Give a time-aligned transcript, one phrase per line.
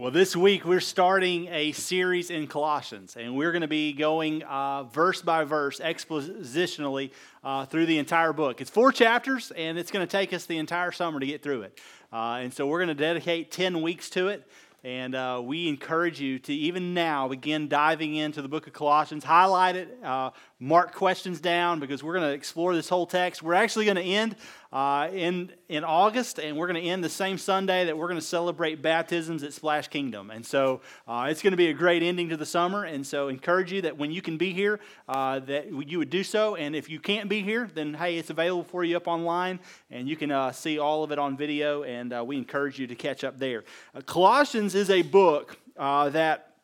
[0.00, 4.42] Well, this week we're starting a series in Colossians, and we're going to be going
[4.44, 7.10] uh, verse by verse, expositionally,
[7.44, 8.62] uh, through the entire book.
[8.62, 11.64] It's four chapters, and it's going to take us the entire summer to get through
[11.64, 11.78] it.
[12.10, 14.48] Uh, and so we're going to dedicate 10 weeks to it.
[14.82, 19.22] And uh, we encourage you to even now begin diving into the book of Colossians.
[19.22, 20.30] Highlight it, uh,
[20.62, 23.42] mark questions down because we're going to explore this whole text.
[23.42, 24.36] We're actually going to end
[24.70, 28.20] uh, in, in August, and we're going to end the same Sunday that we're going
[28.20, 30.30] to celebrate baptisms at Splash Kingdom.
[30.30, 32.84] And so uh, it's going to be a great ending to the summer.
[32.84, 36.22] And so encourage you that when you can be here, uh, that you would do
[36.22, 36.56] so.
[36.56, 40.06] And if you can't be here, then hey, it's available for you up online, and
[40.06, 41.84] you can uh, see all of it on video.
[41.84, 43.64] And uh, we encourage you to catch up there.
[43.94, 46.54] Uh, Colossians is a book that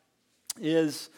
[0.61, 1.09] is.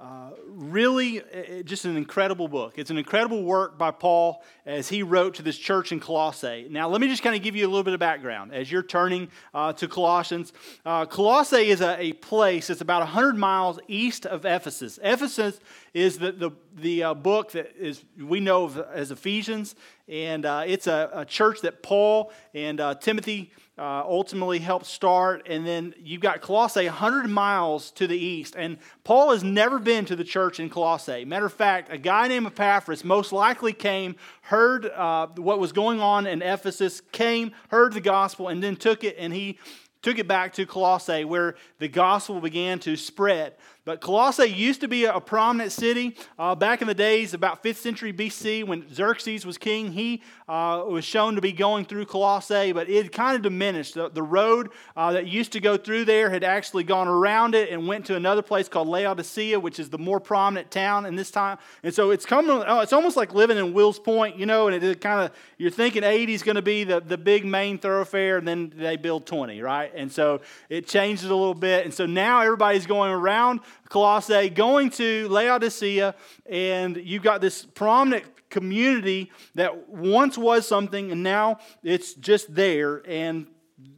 [0.00, 1.20] Uh, really,
[1.64, 2.74] just an incredible book.
[2.76, 6.68] It's an incredible work by Paul as he wrote to this church in Colossae.
[6.70, 8.84] Now, let me just kind of give you a little bit of background as you're
[8.84, 10.52] turning uh, to Colossians.
[10.86, 15.00] Uh, Colossae is a, a, place that's about 100 miles east of Ephesus.
[15.02, 15.58] Ephesus
[15.94, 19.74] is the, the, the uh, book that is we know as Ephesians,
[20.06, 25.46] and uh, it's a, a, church that Paul and Timothy uh, ultimately helped start.
[25.48, 28.54] And then you've got Colossae 100 miles to the east.
[28.56, 31.24] And Paul has never been to the church in Colossae.
[31.24, 36.00] Matter of fact, a guy named Epaphras most likely came, heard uh, what was going
[36.00, 39.58] on in Ephesus, came, heard the gospel, and then took it and he
[40.02, 43.54] took it back to Colossae where the gospel began to spread.
[43.88, 47.76] But Colossae used to be a prominent city uh, back in the days, about 5th
[47.76, 49.92] century BC, when Xerxes was king.
[49.92, 53.94] He uh, was shown to be going through Colossae, but it kind of diminished.
[53.94, 57.70] The, the road uh, that used to go through there had actually gone around it
[57.70, 61.30] and went to another place called Laodicea, which is the more prominent town in this
[61.30, 61.56] time.
[61.82, 62.62] And so it's coming.
[62.66, 64.68] Oh, it's almost like living in Wills Point, you know.
[64.68, 67.78] And it kind of you're thinking 80 is going to be the, the big main
[67.78, 69.90] thoroughfare, and then they build 20, right?
[69.94, 71.86] And so it changes a little bit.
[71.86, 76.14] And so now everybody's going around Colossae, going to Laodicea,
[76.46, 83.02] and you've got this prominent community that once was something and now it's just there,
[83.06, 83.46] and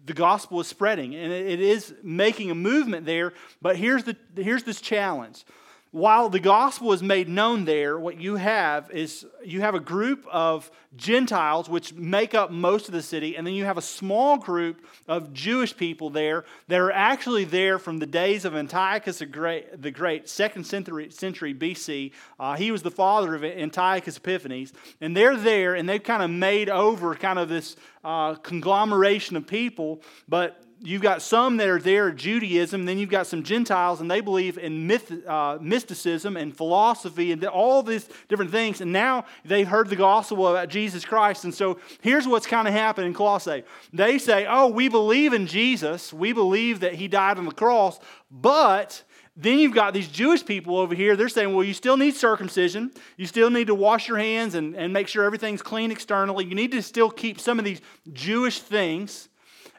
[0.04, 3.32] the gospel is spreading, and it is making a movement there.
[3.62, 5.44] But here's, the, here's this challenge
[5.92, 10.24] while the gospel is made known there, what you have is you have a group
[10.30, 14.38] of Gentiles which make up most of the city, and then you have a small
[14.38, 19.26] group of Jewish people there that are actually there from the days of Antiochus the
[19.26, 22.12] Great, the great second century, century BC.
[22.38, 26.30] Uh, he was the father of Antiochus Epiphanes, and they're there, and they've kind of
[26.30, 27.74] made over kind of this
[28.04, 33.26] uh, conglomeration of people, but you've got some that are there Judaism, then you've got
[33.26, 38.50] some Gentiles, and they believe in myth, uh, mysticism and philosophy and all these different
[38.50, 38.80] things.
[38.80, 41.44] And now they've heard the gospel about Jesus Christ.
[41.44, 43.64] And so here's what's kind of happened in Colossae.
[43.92, 47.98] They say, oh, we believe in Jesus, we believe that he died on the cross,
[48.30, 49.02] but
[49.36, 51.16] then you've got these Jewish people over here.
[51.16, 52.90] They're saying, well, you still need circumcision.
[53.16, 56.44] You still need to wash your hands and, and make sure everything's clean externally.
[56.44, 57.80] You need to still keep some of these
[58.12, 59.29] Jewish things.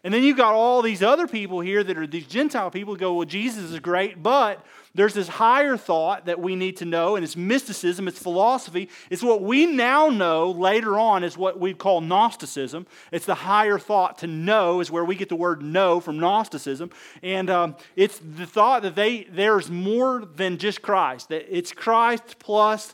[0.04, 3.14] And then you've got all these other people here that are these Gentile people go,
[3.14, 7.24] well, Jesus is great, but there's this higher thought that we need to know, and
[7.24, 8.90] it's mysticism, it's philosophy.
[9.10, 12.88] It's what we now know later on is what we call Gnosticism.
[13.12, 16.90] It's the higher thought to know, is where we get the word know from Gnosticism.
[17.22, 22.38] And um, it's the thought that they, there's more than just Christ, that it's Christ
[22.40, 22.94] plus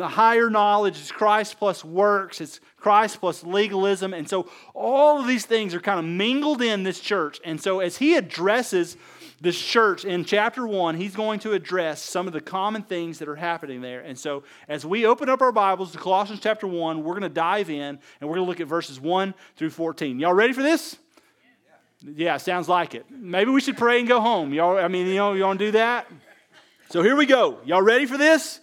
[0.00, 4.14] higher knowledge, it's Christ plus works, it's Christ plus legalism.
[4.14, 7.40] And so all of these things are kind of mingled in this church.
[7.44, 8.96] And so as he addresses
[9.40, 13.26] this church in chapter one, he's going to address some of the common things that
[13.28, 14.02] are happening there.
[14.02, 17.28] And so as we open up our Bibles to Colossians chapter one, we're going to
[17.28, 20.20] dive in and we're going to look at verses one through 14.
[20.20, 20.96] Y'all ready for this?
[22.04, 23.06] Yeah, sounds like it.
[23.10, 24.54] Maybe we should pray and go home.
[24.54, 26.06] Y'all, I mean, you know, you want to do that?
[26.90, 27.58] So here we go.
[27.64, 28.60] Y'all ready for this?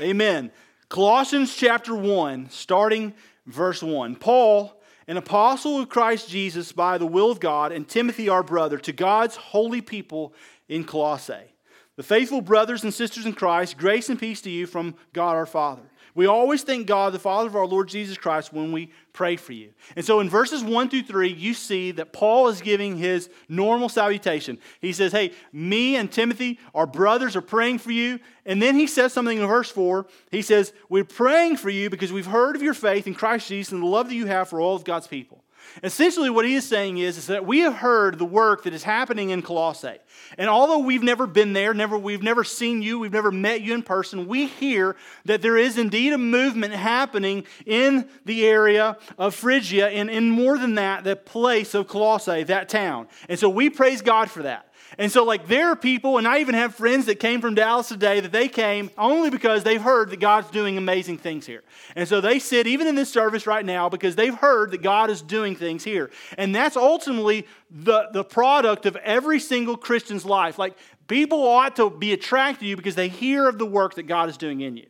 [0.00, 0.52] Amen.
[0.88, 3.14] Colossians chapter 1, starting
[3.46, 4.16] verse 1.
[4.16, 8.78] Paul, an apostle of Christ Jesus by the will of God, and Timothy, our brother,
[8.78, 10.34] to God's holy people
[10.68, 11.54] in Colossae.
[11.96, 15.46] The faithful brothers and sisters in Christ, grace and peace to you from God our
[15.46, 15.82] Father.
[16.14, 19.52] We always thank God, the Father of our Lord Jesus Christ, when we pray for
[19.52, 19.70] you.
[19.96, 23.88] And so in verses 1 through 3, you see that Paul is giving his normal
[23.88, 24.58] salutation.
[24.80, 28.20] He says, Hey, me and Timothy, our brothers, are praying for you.
[28.44, 30.06] And then he says something in verse 4.
[30.30, 33.72] He says, We're praying for you because we've heard of your faith in Christ Jesus
[33.72, 35.41] and the love that you have for all of God's people.
[35.82, 38.82] Essentially, what he is saying is, is that we have heard the work that is
[38.82, 39.98] happening in Colossae.
[40.38, 43.74] And although we've never been there, never, we've never seen you, we've never met you
[43.74, 49.34] in person, we hear that there is indeed a movement happening in the area of
[49.34, 53.08] Phrygia, and, and more than that, the place of Colossae, that town.
[53.28, 54.71] And so we praise God for that.
[54.98, 57.88] And so, like, there are people, and I even have friends that came from Dallas
[57.88, 61.62] today that they came only because they've heard that God's doing amazing things here.
[61.96, 65.08] And so they sit even in this service right now because they've heard that God
[65.10, 66.10] is doing things here.
[66.36, 70.58] And that's ultimately the, the product of every single Christian's life.
[70.58, 70.76] Like,
[71.08, 74.28] people ought to be attracted to you because they hear of the work that God
[74.28, 74.86] is doing in you.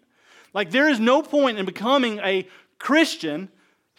[0.52, 3.48] Like, there is no point in becoming a Christian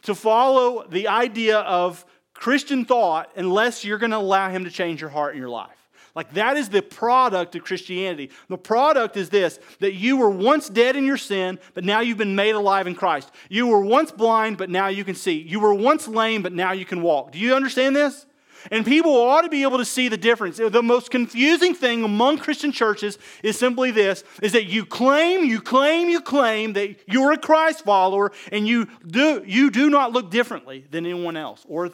[0.03, 4.99] to follow the idea of Christian thought unless you're going to allow Him to change
[4.99, 5.82] your heart and your life.
[6.15, 8.29] Like that is the product of Christianity.
[8.47, 12.17] The product is this that you were once dead in your sin, but now you've
[12.17, 13.31] been made alive in Christ.
[13.49, 15.41] You were once blind, but now you can see.
[15.41, 17.31] You were once lame, but now you can walk.
[17.31, 18.25] Do you understand this?
[18.71, 20.57] And people ought to be able to see the difference.
[20.57, 25.59] The most confusing thing among Christian churches is simply this is that you claim, you
[25.61, 30.29] claim, you claim that you're a Christ follower and you do you do not look
[30.29, 31.91] differently than anyone else or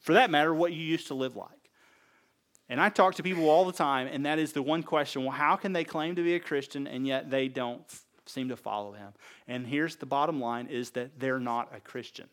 [0.00, 1.59] for that matter what you used to live like.
[2.70, 5.32] And I talk to people all the time, and that is the one question well,
[5.32, 7.82] how can they claim to be a Christian and yet they don't
[8.26, 9.12] seem to follow him?
[9.48, 12.28] And here's the bottom line is that they're not a Christian.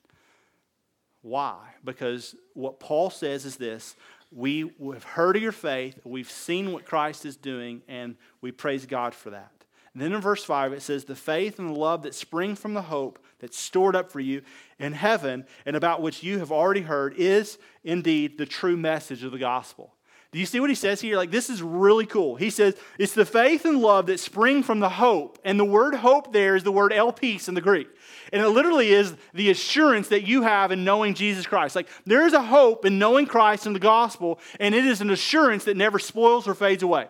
[1.24, 1.58] Why?
[1.84, 3.96] Because what Paul says is this
[4.32, 8.86] we have heard of your faith, we've seen what Christ is doing, and we praise
[8.86, 9.52] God for that.
[9.96, 12.84] Then in verse 5, it says, The faith and the love that spring from the
[12.84, 14.44] hope that's stored up for you
[14.78, 19.32] in heaven and about which you have already heard is indeed the true message of
[19.32, 19.96] the gospel.
[20.38, 21.18] Do you see what he says here?
[21.18, 22.36] Like, this is really cool.
[22.36, 25.40] He says, it's the faith and love that spring from the hope.
[25.44, 27.88] And the word hope there is the word elpis in the Greek.
[28.32, 31.76] And it literally is the assurance that you have in knowing Jesus Christ.
[31.76, 35.10] Like, there is a hope in knowing Christ and the gospel, and it is an
[35.10, 37.08] assurance that never spoils or fades away.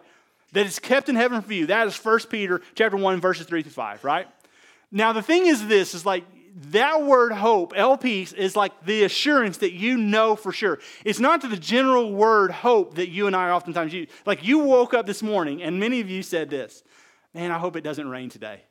[0.53, 1.65] That is kept in heaven for you.
[1.65, 4.27] That is 1 Peter chapter 1, verses 3 through 5, right?
[4.89, 6.23] Now, the thing is this, is like,
[6.57, 10.79] that word hope, elpis, is like the assurance that you know for sure.
[11.05, 14.09] It's not the general word hope that you and I oftentimes use.
[14.25, 16.83] Like you woke up this morning and many of you said this,
[17.33, 18.63] man, I hope it doesn't rain today.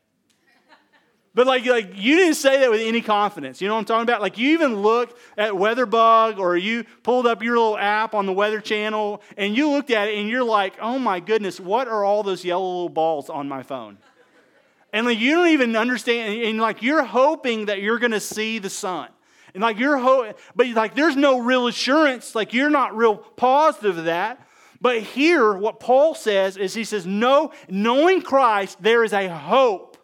[1.33, 3.61] But like, like you didn't say that with any confidence.
[3.61, 4.23] You know what I'm talking about?
[4.23, 8.33] Like you even looked at WeatherBug or you pulled up your little app on the
[8.33, 12.05] Weather Channel and you looked at it and you're like, oh my goodness, what are
[12.05, 13.99] all those yellow little balls on my phone?
[14.97, 18.71] And like you don't even understand, and like you're hoping that you're gonna see the
[18.71, 19.11] sun.
[19.53, 23.99] And like you're ho- but like there's no real assurance, like you're not real positive
[23.99, 24.41] of that.
[24.81, 29.96] But here, what Paul says is he says, No, knowing Christ, there is a hope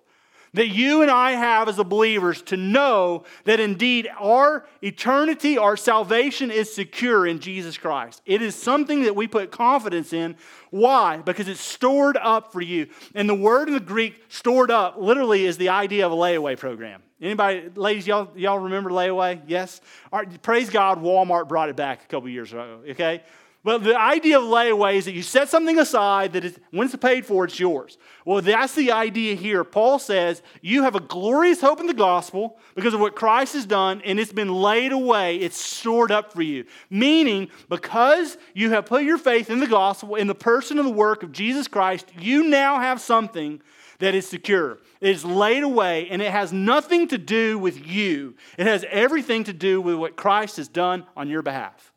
[0.55, 6.51] that you and I have as believers to know that indeed our eternity, our salvation
[6.51, 8.23] is secure in Jesus Christ.
[8.27, 10.37] It is something that we put confidence in.
[10.71, 11.19] Why?
[11.19, 12.89] Because it's stored up for you.
[13.15, 16.59] And the word in the Greek, stored up, literally is the idea of a layaway
[16.59, 17.03] program.
[17.21, 19.41] Anybody, ladies, y'all, y'all remember layaway?
[19.47, 19.81] Yes?
[20.13, 23.23] All right, praise God, Walmart brought it back a couple years ago, okay?
[23.65, 26.97] But the idea of layaway is that you set something aside that is, when it's
[26.97, 27.97] paid for, it's yours.
[28.25, 29.63] Well, that's the idea here.
[29.63, 33.65] Paul says you have a glorious hope in the gospel because of what Christ has
[33.65, 35.37] done, and it's been laid away.
[35.37, 36.65] It's stored up for you.
[36.91, 40.93] Meaning, because you have put your faith in the gospel, in the person and the
[40.93, 43.63] work of Jesus Christ, you now have something
[44.01, 44.79] that is secure.
[45.01, 48.35] It is laid away, and it has nothing to do with you.
[48.59, 51.93] It has everything to do with what Christ has done on your behalf.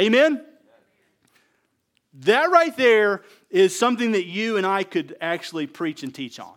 [0.00, 0.42] Amen?
[2.18, 6.54] That right there is something that you and I could actually preach and teach on.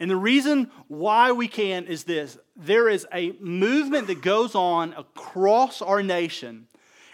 [0.00, 4.94] And the reason why we can is this there is a movement that goes on
[4.94, 6.66] across our nation.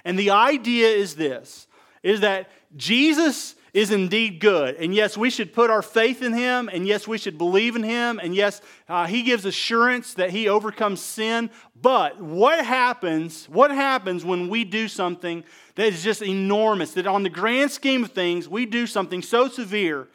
[0.05, 1.67] And the idea is this
[2.03, 4.77] is that Jesus is indeed good.
[4.77, 6.71] And yes, we should put our faith in him.
[6.73, 8.19] And yes, we should believe in him.
[8.23, 11.51] And yes, uh, he gives assurance that he overcomes sin.
[11.79, 13.47] But what happens?
[13.51, 15.45] What happens when we do something
[15.77, 16.93] that is just enormous?
[16.93, 20.09] That on the grand scheme of things, we do something so severe.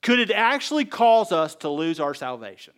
[0.00, 2.74] Could it actually cause us to lose our salvation?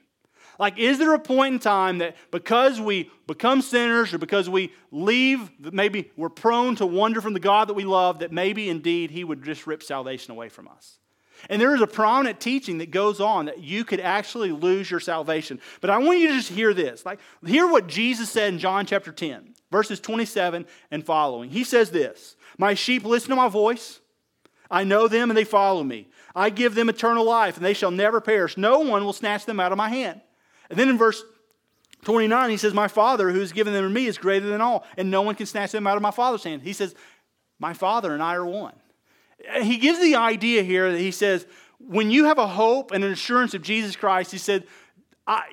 [0.58, 4.72] Like, is there a point in time that because we become sinners or because we
[4.90, 9.10] leave, maybe we're prone to wander from the God that we love, that maybe indeed
[9.10, 10.98] He would just rip salvation away from us?
[11.50, 15.00] And there is a prominent teaching that goes on that you could actually lose your
[15.00, 15.60] salvation.
[15.80, 17.04] But I want you to just hear this.
[17.04, 21.50] Like, hear what Jesus said in John chapter 10, verses 27 and following.
[21.50, 23.98] He says this My sheep listen to my voice.
[24.70, 26.08] I know them and they follow me.
[26.34, 28.56] I give them eternal life and they shall never perish.
[28.56, 30.20] No one will snatch them out of my hand.
[30.70, 31.24] And then in verse
[32.04, 34.84] 29, he says, My Father who has given them to me is greater than all,
[34.96, 36.62] and no one can snatch them out of my Father's hand.
[36.62, 36.94] He says,
[37.58, 38.74] My Father and I are one.
[39.60, 41.46] He gives the idea here that he says,
[41.78, 44.64] when you have a hope and an assurance of Jesus Christ, he said,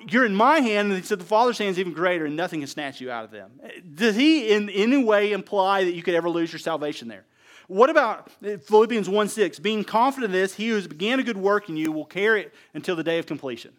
[0.06, 2.60] You're in my hand, and he said, The Father's hand is even greater, and nothing
[2.60, 3.52] can snatch you out of them.
[3.94, 7.24] Does he in any way imply that you could ever lose your salvation there?
[7.68, 8.30] what about
[8.64, 9.58] Philippians 1 6?
[9.60, 12.42] Being confident of this, he who has began a good work in you will carry
[12.42, 13.72] it until the day of completion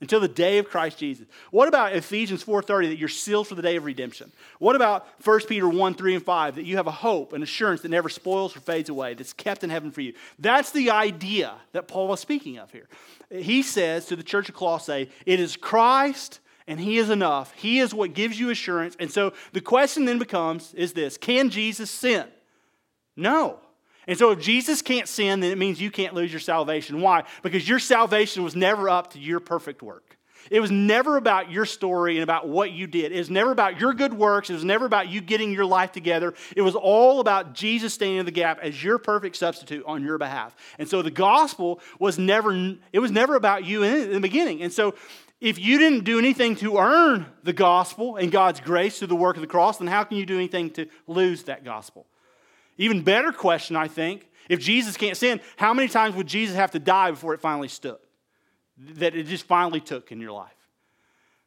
[0.00, 1.26] until the day of Christ Jesus.
[1.50, 4.32] What about Ephesians 4:30 that you're sealed for the day of redemption?
[4.58, 7.82] What about 1 Peter 1, 3, and 5 that you have a hope, and assurance
[7.82, 10.14] that never spoils or fades away, that's kept in heaven for you?
[10.38, 12.88] That's the idea that Paul was speaking of here.
[13.30, 17.52] He says to the church of Colossae, it is Christ and he is enough.
[17.54, 18.96] He is what gives you assurance.
[19.00, 22.26] And so the question then becomes is this, can Jesus sin?
[23.16, 23.58] No.
[24.06, 27.00] And so if Jesus can't sin, then it means you can't lose your salvation.
[27.00, 27.24] Why?
[27.42, 30.16] Because your salvation was never up to your perfect work.
[30.50, 33.12] It was never about your story and about what you did.
[33.12, 34.48] It was never about your good works.
[34.48, 36.34] It was never about you getting your life together.
[36.56, 40.18] It was all about Jesus standing in the gap as your perfect substitute on your
[40.18, 40.56] behalf.
[40.78, 42.52] And so the gospel was never,
[42.92, 44.62] it was never about you in the beginning.
[44.62, 44.94] And so
[45.40, 49.36] if you didn't do anything to earn the gospel and God's grace through the work
[49.36, 52.06] of the cross, then how can you do anything to lose that gospel?
[52.80, 56.70] Even better question, I think, if Jesus can't sin, how many times would Jesus have
[56.70, 57.98] to die before it finally stood?
[58.94, 60.54] That it just finally took in your life?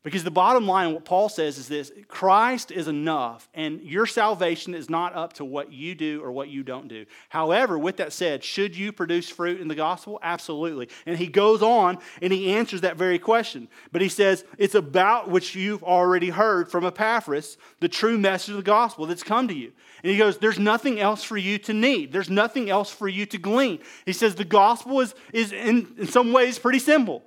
[0.04, 4.76] Because the bottom line, what Paul says is this Christ is enough, and your salvation
[4.76, 7.06] is not up to what you do or what you don't do.
[7.30, 10.20] However, with that said, should you produce fruit in the gospel?
[10.22, 10.90] Absolutely.
[11.06, 13.70] And he goes on and he answers that very question.
[13.94, 18.58] But he says, It's about which you've already heard from Epaphras, the true message of
[18.58, 19.72] the gospel that's come to you.
[20.04, 23.26] And he goes, There's nothing else for you to need, there's nothing else for you
[23.28, 23.80] to glean.
[24.06, 27.24] He says, The gospel is, is in, in some ways pretty simple.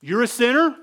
[0.00, 0.76] You're a sinner.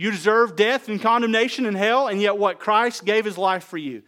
[0.00, 2.58] You deserve death and condemnation and hell, and yet what?
[2.58, 4.02] Christ gave his life for you.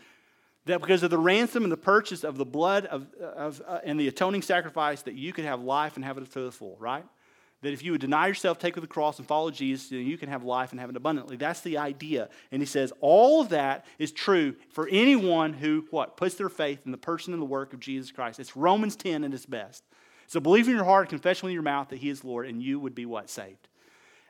[0.64, 4.00] That because of the ransom and the purchase of the blood of, of uh, and
[4.00, 7.04] the atoning sacrifice, that you could have life and have it to the full, right?
[7.60, 10.16] That if you would deny yourself, take up the cross, and follow Jesus, then you
[10.16, 11.36] can have life and have it abundantly.
[11.36, 12.30] That's the idea.
[12.50, 16.16] And he says all of that is true for anyone who, what?
[16.16, 18.40] Puts their faith in the person and the work of Jesus Christ.
[18.40, 19.84] It's Romans 10 at its best.
[20.26, 22.80] So believe in your heart, confess with your mouth that he is Lord, and you
[22.80, 23.28] would be what?
[23.28, 23.68] Saved.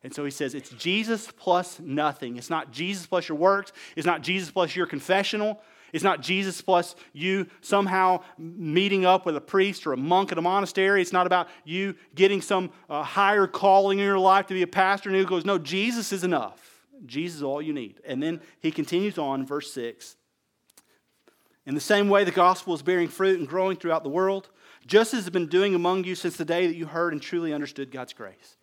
[0.05, 2.37] And so he says it's Jesus plus nothing.
[2.37, 3.73] It's not Jesus plus your works.
[3.97, 5.61] It's not Jesus plus your confessional.
[5.93, 10.39] It's not Jesus plus you somehow meeting up with a priest or a monk at
[10.39, 11.03] a monastery.
[11.03, 14.67] It's not about you getting some uh, higher calling in your life to be a
[14.67, 15.11] pastor.
[15.11, 16.87] And he goes, No, Jesus is enough.
[17.05, 18.01] Jesus is all you need.
[18.07, 20.17] And then he continues on, verse 6.
[21.67, 24.49] In the same way, the gospel is bearing fruit and growing throughout the world,
[24.87, 27.53] just as it's been doing among you since the day that you heard and truly
[27.53, 28.57] understood God's grace.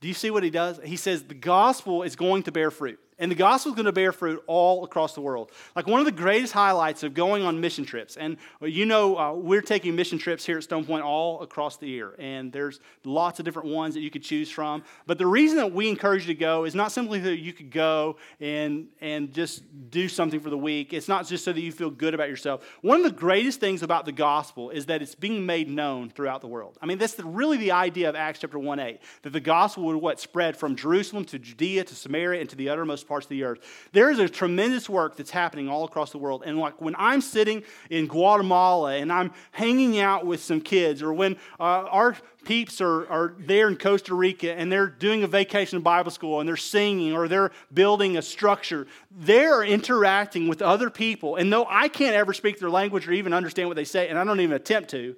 [0.00, 0.80] Do you see what he does?
[0.84, 3.00] He says the gospel is going to bear fruit.
[3.18, 5.50] And the gospel is going to bear fruit all across the world.
[5.74, 9.32] Like one of the greatest highlights of going on mission trips, and you know, uh,
[9.32, 13.40] we're taking mission trips here at Stone Point all across the year, and there's lots
[13.40, 14.84] of different ones that you could choose from.
[15.06, 17.70] But the reason that we encourage you to go is not simply that you could
[17.70, 21.72] go and, and just do something for the week, it's not just so that you
[21.72, 22.64] feel good about yourself.
[22.82, 26.40] One of the greatest things about the gospel is that it's being made known throughout
[26.40, 26.78] the world.
[26.80, 29.84] I mean, that's the, really the idea of Acts chapter 1 8, that the gospel
[29.84, 33.30] would what spread from Jerusalem to Judea to Samaria and to the uttermost parts of
[33.30, 33.58] the earth.
[33.92, 36.42] There is a tremendous work that's happening all across the world.
[36.44, 41.12] And like when I'm sitting in Guatemala and I'm hanging out with some kids, or
[41.12, 45.80] when uh, our peeps are, are there in Costa Rica and they're doing a vacation
[45.80, 51.36] Bible school and they're singing or they're building a structure, they're interacting with other people.
[51.36, 54.18] And though I can't ever speak their language or even understand what they say, and
[54.18, 55.16] I don't even attempt to,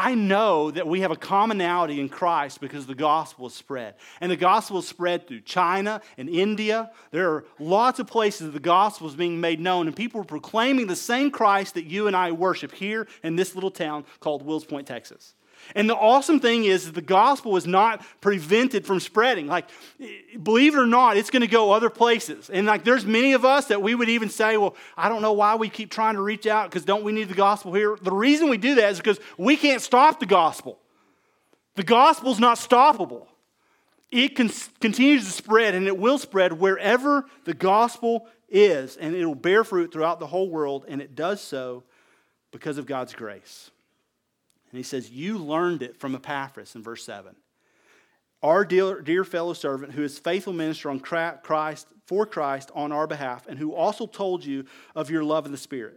[0.00, 3.96] I know that we have a commonality in Christ because the gospel is spread.
[4.20, 6.92] And the gospel is spread through China and India.
[7.10, 10.86] There are lots of places the gospel is being made known, and people are proclaiming
[10.86, 14.64] the same Christ that you and I worship here in this little town called Wills
[14.64, 15.34] Point, Texas.
[15.74, 19.46] And the awesome thing is the gospel is not prevented from spreading.
[19.46, 19.66] Like,
[20.42, 22.50] believe it or not, it's going to go other places.
[22.50, 25.32] And like, there's many of us that we would even say, well, I don't know
[25.32, 27.96] why we keep trying to reach out because don't we need the gospel here?
[28.00, 30.78] The reason we do that is because we can't stop the gospel.
[31.76, 33.26] The gospel's not stoppable.
[34.10, 34.50] It con-
[34.80, 39.64] continues to spread and it will spread wherever the gospel is, and it will bear
[39.64, 41.84] fruit throughout the whole world, and it does so
[42.50, 43.70] because of God's grace.
[44.70, 47.34] And he says, You learned it from Epaphras in verse 7.
[48.42, 53.06] Our dear, dear fellow servant, who is faithful minister on Christ, for Christ on our
[53.06, 55.96] behalf, and who also told you of your love in the Spirit.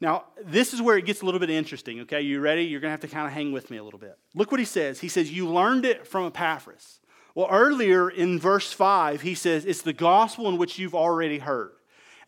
[0.00, 2.22] Now, this is where it gets a little bit interesting, okay?
[2.22, 2.64] You ready?
[2.64, 4.16] You're going to have to kind of hang with me a little bit.
[4.34, 5.00] Look what he says.
[5.00, 7.00] He says, You learned it from Epaphras.
[7.34, 11.72] Well, earlier in verse 5, he says, It's the gospel in which you've already heard.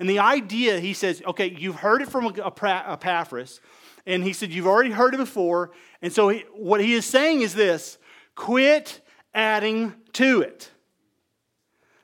[0.02, 3.60] And the idea, he says, okay, you've heard it from Epaphras,
[4.06, 5.70] and he said, You've already heard it before.
[6.00, 7.98] And so he, what he is saying is this
[8.34, 9.00] quit
[9.34, 10.70] adding to it.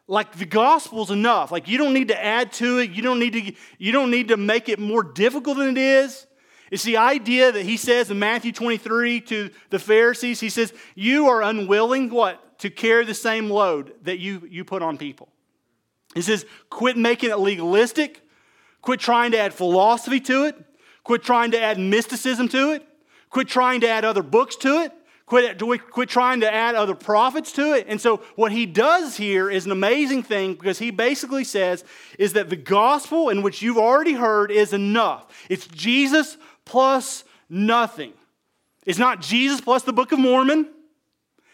[0.06, 1.52] Like the gospel's enough.
[1.52, 2.90] Like you don't need to add to it.
[2.90, 6.26] You don't need to, you don't need to make it more difficult than it is.
[6.70, 11.28] It's the idea that he says in Matthew 23 to the Pharisees, he says, You
[11.28, 12.58] are unwilling, what?
[12.60, 15.28] To carry the same load that you, you put on people.
[16.14, 18.22] He says, Quit making it legalistic.
[18.82, 20.56] Quit trying to add philosophy to it.
[21.08, 22.86] Quit trying to add mysticism to it.
[23.30, 24.92] Quit trying to add other books to it.
[25.24, 25.58] Quit,
[25.90, 27.86] quit trying to add other prophets to it.
[27.88, 31.82] And so, what he does here is an amazing thing because he basically says
[32.18, 35.46] is that the gospel in which you've already heard is enough.
[35.48, 36.36] It's Jesus
[36.66, 38.12] plus nothing.
[38.84, 40.68] It's not Jesus plus the Book of Mormon.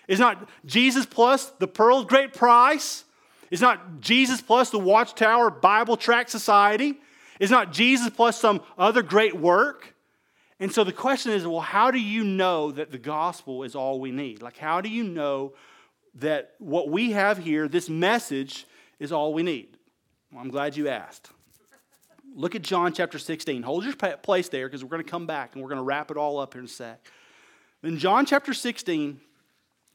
[0.08, 3.04] It's not Jesus plus the Pearl of Great Price.
[3.52, 6.98] It's not Jesus plus the Watchtower Bible Tract Society.
[7.40, 9.94] It's not Jesus plus some other great work.
[10.60, 14.00] And so the question is well, how do you know that the gospel is all
[14.00, 14.42] we need?
[14.42, 15.54] Like, how do you know
[16.16, 18.66] that what we have here, this message,
[18.98, 19.76] is all we need?
[20.32, 21.30] Well, I'm glad you asked.
[22.36, 23.62] Look at John chapter 16.
[23.62, 26.10] Hold your place there because we're going to come back and we're going to wrap
[26.10, 27.00] it all up here in a sec.
[27.82, 29.20] In John chapter 16,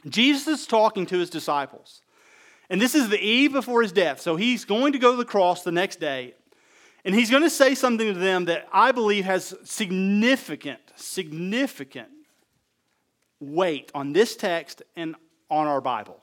[0.07, 2.01] Jesus is talking to his disciples.
[2.69, 4.21] And this is the eve before his death.
[4.21, 6.35] So he's going to go to the cross the next day.
[7.05, 12.09] And he's going to say something to them that I believe has significant, significant
[13.39, 15.15] weight on this text and
[15.49, 16.19] on our Bible.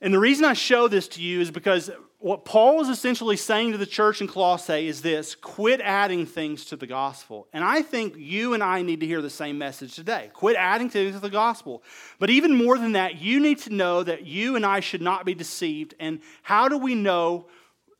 [0.00, 1.88] And the reason I show this to you is because
[2.18, 6.64] what Paul is essentially saying to the church in Colossae is this quit adding things
[6.66, 7.46] to the gospel.
[7.52, 10.30] And I think you and I need to hear the same message today.
[10.32, 11.84] Quit adding things to the gospel.
[12.18, 15.24] But even more than that, you need to know that you and I should not
[15.24, 15.94] be deceived.
[16.00, 17.46] And how do we know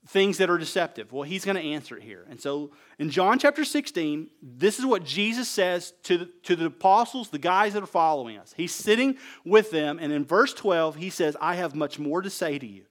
[0.07, 1.13] things that are deceptive?
[1.13, 2.27] Well, he's going to answer it here.
[2.29, 6.67] And so in John chapter 16, this is what Jesus says to the, to the
[6.67, 8.55] apostles, the guys that are following us.
[8.57, 9.99] He's sitting with them.
[10.01, 12.85] And in verse 12, he says, I have much more to say to you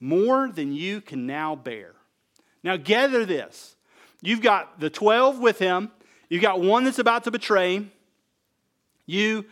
[0.00, 1.94] more than you can now bear.
[2.64, 3.76] Now, gather this.
[4.22, 5.90] You've got the 12 with him,
[6.28, 7.92] you've got one that's about to betray him.
[9.06, 9.44] You,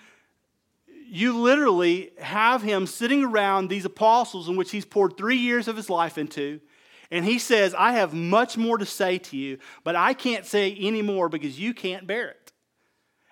[1.06, 5.76] you literally have him sitting around these apostles in which he's poured three years of
[5.76, 6.60] his life into.
[7.10, 10.74] And he says, I have much more to say to you, but I can't say
[10.74, 12.52] any more because you can't bear it.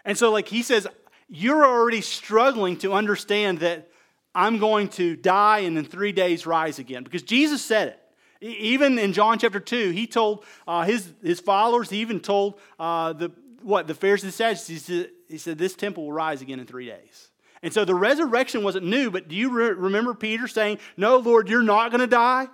[0.04, 0.86] And so, like, he says,
[1.28, 3.90] you're already struggling to understand that
[4.34, 7.02] I'm going to die and in three days rise again.
[7.02, 8.02] Because Jesus said it.
[8.40, 13.14] Even in John chapter 2, he told uh, his, his followers, he even told uh,
[13.14, 16.86] the, what, the Pharisees and Sadducees, he said, This temple will rise again in three
[16.86, 17.30] days.
[17.62, 21.48] And so the resurrection wasn't new, but do you re- remember Peter saying, No, Lord,
[21.48, 22.48] you're not going to die?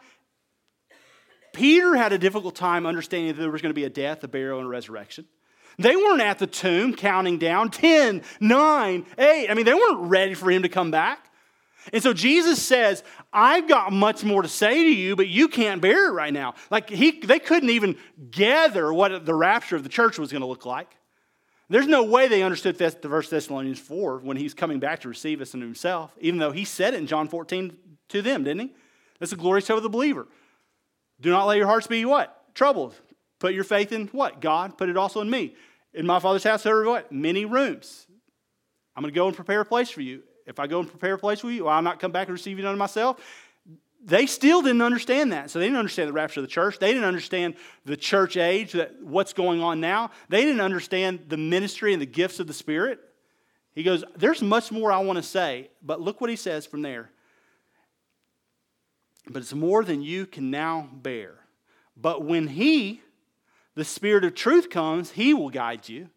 [1.53, 4.29] Peter had a difficult time understanding that there was going to be a death, a
[4.29, 5.27] burial, and a resurrection.
[5.79, 9.51] They weren't at the tomb counting down 10, 9, 8.
[9.51, 11.31] I mean, they weren't ready for him to come back.
[11.93, 15.81] And so Jesus says, I've got much more to say to you, but you can't
[15.81, 16.55] bear it right now.
[16.71, 17.97] Like he, they couldn't even
[18.31, 20.97] gather what the rapture of the church was going to look like.
[21.69, 25.41] There's no way they understood the verse Thessalonians 4 when he's coming back to receive
[25.41, 27.77] us in himself, even though he said it in John 14
[28.11, 28.75] to them, didn't he?
[29.19, 30.29] That's the glorious hope of the believer.
[31.22, 32.54] Do not let your hearts be what?
[32.54, 32.94] Troubled.
[33.38, 34.40] Put your faith in what?
[34.40, 34.76] God.
[34.76, 35.54] Put it also in me.
[35.94, 37.11] In my father's house there are what?
[37.11, 38.06] Many rooms.
[38.94, 41.14] I'm going to go and prepare a place for you if I go and prepare
[41.14, 43.20] a place for you, I'll not come back and receive you unto myself.
[44.04, 45.50] They still didn't understand that.
[45.50, 46.78] So they didn't understand the rapture of the church.
[46.78, 47.54] They didn't understand
[47.85, 50.11] the church age, that what's going on now.
[50.28, 52.98] They didn't understand the ministry and the gifts of the Spirit.
[53.74, 56.82] He goes, There's much more I want to say, but look what he says from
[56.82, 57.11] there.
[59.28, 61.35] But it's more than you can now bear.
[61.96, 63.00] But when he,
[63.74, 66.08] the Spirit of truth, comes, he will guide you.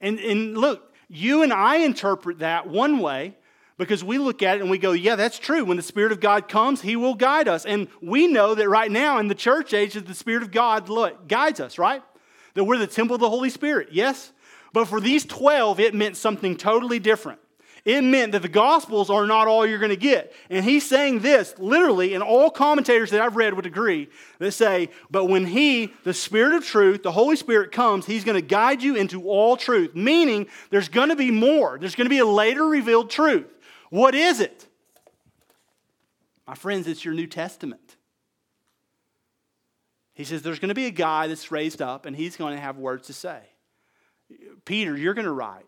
[0.00, 3.36] And, and look, you and I interpret that one way
[3.78, 5.64] because we look at it and we go, yeah, that's true.
[5.64, 7.66] When the Spirit of God comes, He will guide us.
[7.66, 10.88] And we know that right now in the church age, that the Spirit of God
[10.88, 12.02] look, guides us, right?
[12.54, 14.32] That we're the temple of the Holy Spirit, yes?
[14.72, 17.40] But for these 12, it meant something totally different.
[17.84, 20.32] It meant that the Gospels are not all you're going to get.
[20.48, 24.90] And he's saying this literally, and all commentators that I've read would agree that say,
[25.10, 28.82] but when he, the Spirit of truth, the Holy Spirit comes, he's going to guide
[28.82, 29.96] you into all truth.
[29.96, 31.76] Meaning, there's going to be more.
[31.78, 33.46] There's going to be a later revealed truth.
[33.90, 34.68] What is it?
[36.46, 37.96] My friends, it's your New Testament.
[40.14, 42.60] He says there's going to be a guy that's raised up, and he's going to
[42.60, 43.40] have words to say.
[44.64, 45.66] Peter, you're going to write.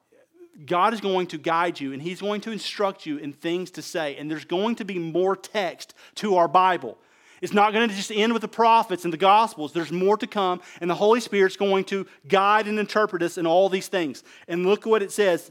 [0.66, 3.82] God is going to guide you and He's going to instruct you in things to
[3.82, 4.16] say.
[4.16, 6.98] And there's going to be more text to our Bible.
[7.40, 9.72] It's not going to just end with the prophets and the Gospels.
[9.72, 13.46] There's more to come, and the Holy Spirit's going to guide and interpret us in
[13.46, 14.24] all these things.
[14.48, 15.50] And look what it says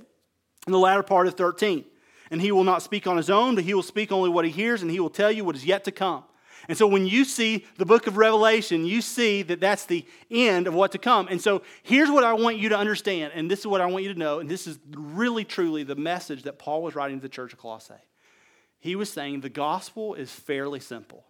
[0.65, 1.85] in the latter part of 13.
[2.31, 4.49] And he will not speak on his own, but he will speak only what he
[4.49, 6.23] hears, and he will tell you what is yet to come.
[6.67, 10.67] And so when you see the book of Revelation, you see that that's the end
[10.67, 11.27] of what to come.
[11.29, 14.03] And so here's what I want you to understand, and this is what I want
[14.05, 17.21] you to know, and this is really truly the message that Paul was writing to
[17.21, 17.93] the church of Colossae.
[18.79, 21.25] He was saying the gospel is fairly simple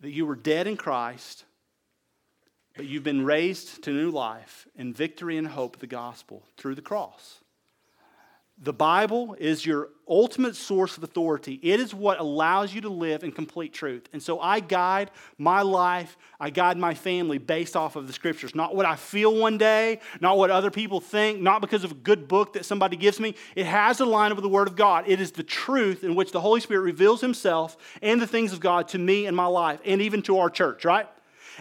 [0.00, 1.44] that you were dead in Christ,
[2.76, 6.76] but you've been raised to new life in victory and hope of the gospel through
[6.76, 7.40] the cross.
[8.60, 11.60] The Bible is your ultimate source of authority.
[11.62, 14.08] It is what allows you to live in complete truth.
[14.12, 18.56] And so I guide my life, I guide my family based off of the scriptures.
[18.56, 21.94] Not what I feel one day, not what other people think, not because of a
[21.94, 23.36] good book that somebody gives me.
[23.54, 25.04] It has to line with the Word of God.
[25.06, 28.58] It is the truth in which the Holy Spirit reveals Himself and the things of
[28.58, 31.06] God to me and my life, and even to our church, right?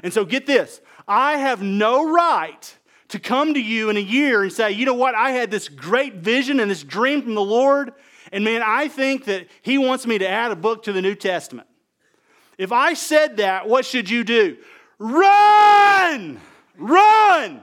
[0.01, 2.75] And so get this I have no right
[3.09, 5.69] to come to you in a year and say, you know what, I had this
[5.69, 7.93] great vision and this dream from the Lord,
[8.31, 11.15] and man, I think that He wants me to add a book to the New
[11.15, 11.67] Testament.
[12.57, 14.57] If I said that, what should you do?
[14.99, 16.39] Run!
[16.77, 17.61] Run!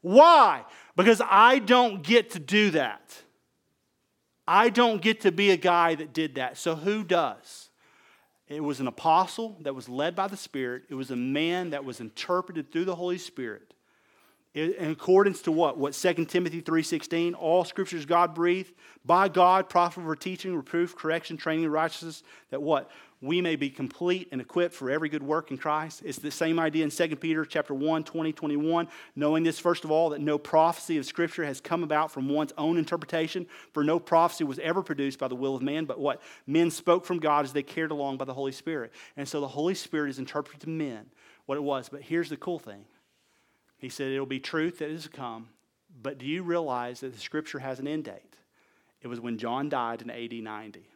[0.00, 0.64] Why?
[0.96, 3.16] Because I don't get to do that.
[4.46, 6.56] I don't get to be a guy that did that.
[6.56, 7.68] So who does?
[8.48, 10.84] It was an apostle that was led by the Spirit.
[10.88, 13.71] It was a man that was interpreted through the Holy Spirit
[14.54, 15.78] in accordance to what?
[15.78, 18.72] What 2 timothy 3.16 all scriptures god breathed
[19.04, 22.90] by god profitable for teaching reproof correction training righteousness that what?
[23.22, 26.02] We may be complete and equipped for every good work in christ.
[26.04, 29.90] It's the same idea in 2 peter chapter 1 20 21 knowing this first of
[29.90, 33.98] all that no prophecy of scripture has come about from one's own interpretation for no
[33.98, 36.20] prophecy was ever produced by the will of man but what?
[36.46, 38.92] Men spoke from god as they carried along by the holy spirit.
[39.16, 41.06] And so the holy spirit is interpreted to men
[41.46, 41.88] what it was.
[41.88, 42.84] But here's the cool thing
[43.82, 45.48] he said, It'll be truth that is to come.
[46.00, 48.36] But do you realize that the scripture has an end date?
[49.02, 50.88] It was when John died in AD 90.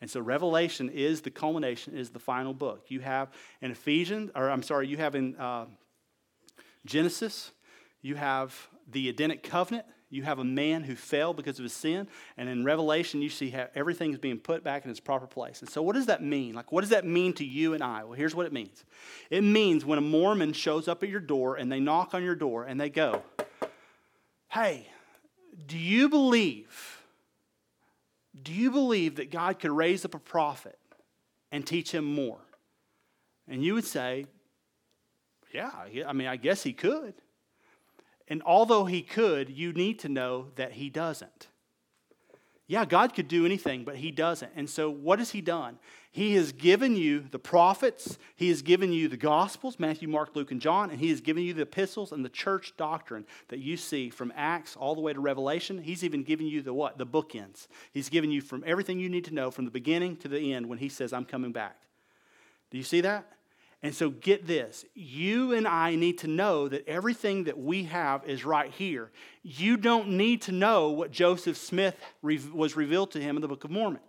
[0.00, 2.86] And so Revelation is the culmination, is the final book.
[2.88, 5.66] You have in Ephesians, or I'm sorry, you have in uh,
[6.86, 7.52] Genesis,
[8.00, 12.06] you have the Edenic covenant, you have a man who fell because of his sin.
[12.36, 15.62] And in Revelation, you see how everything is being put back in its proper place.
[15.62, 16.54] And so, what does that mean?
[16.54, 18.04] Like, what does that mean to you and I?
[18.04, 18.84] Well, here's what it means
[19.30, 22.34] it means when a Mormon shows up at your door and they knock on your
[22.34, 23.22] door and they go,
[24.48, 24.86] Hey,
[25.66, 27.00] do you believe?
[28.42, 30.78] Do you believe that God could raise up a prophet
[31.50, 32.40] and teach him more?
[33.48, 34.26] And you would say,
[35.54, 35.70] Yeah,
[36.06, 37.14] I mean, I guess he could.
[38.32, 41.48] And although he could, you need to know that he doesn't.
[42.66, 44.50] Yeah, God could do anything, but he doesn't.
[44.56, 45.78] And so, what has he done?
[46.10, 50.50] He has given you the prophets, he has given you the gospels Matthew, Mark, Luke,
[50.50, 53.76] and John, and he has given you the epistles and the church doctrine that you
[53.76, 55.82] see from Acts all the way to Revelation.
[55.82, 56.96] He's even given you the what?
[56.96, 57.66] The bookends.
[57.92, 60.70] He's given you from everything you need to know from the beginning to the end
[60.70, 61.76] when he says, I'm coming back.
[62.70, 63.26] Do you see that?
[63.82, 68.24] And so get this you and I need to know that everything that we have
[68.24, 69.10] is right here.
[69.42, 73.64] You don't need to know what Joseph Smith was revealed to him in the Book
[73.64, 74.00] of Mormon.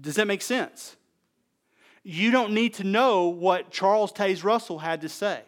[0.00, 0.96] Does that make sense?
[2.04, 5.42] You don't need to know what Charles Taze Russell had to say.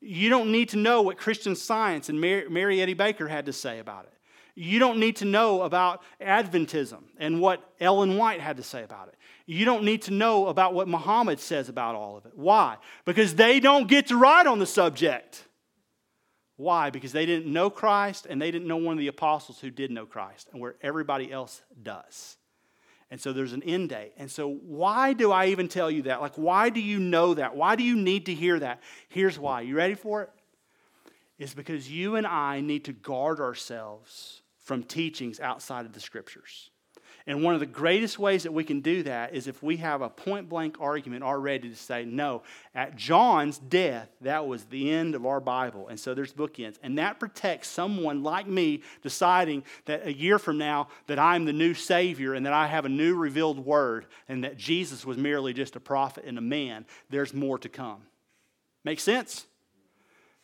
[0.00, 3.78] You don't need to know what Christian Science and Mary Eddy Baker had to say
[3.78, 4.12] about it.
[4.54, 9.08] You don't need to know about Adventism and what Ellen White had to say about
[9.08, 9.14] it.
[9.46, 12.32] You don't need to know about what Muhammad says about all of it.
[12.34, 12.76] Why?
[13.04, 15.46] Because they don't get to write on the subject.
[16.56, 16.90] Why?
[16.90, 19.90] Because they didn't know Christ and they didn't know one of the apostles who did
[19.90, 22.36] know Christ and where everybody else does.
[23.10, 24.12] And so there's an end date.
[24.16, 26.22] And so, why do I even tell you that?
[26.22, 27.54] Like, why do you know that?
[27.54, 28.80] Why do you need to hear that?
[29.10, 29.60] Here's why.
[29.60, 30.30] You ready for it?
[31.38, 36.70] It's because you and I need to guard ourselves from teachings outside of the scriptures.
[37.26, 40.02] And one of the greatest ways that we can do that is if we have
[40.02, 42.42] a point blank argument already to say, no,
[42.74, 45.88] at John's death, that was the end of our Bible.
[45.88, 46.78] And so there's bookends.
[46.82, 51.52] And that protects someone like me deciding that a year from now that I'm the
[51.52, 55.52] new Savior and that I have a new revealed word and that Jesus was merely
[55.52, 56.86] just a prophet and a man.
[57.10, 58.02] There's more to come.
[58.84, 59.46] Make sense?